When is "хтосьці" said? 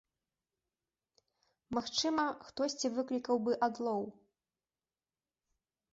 2.47-2.87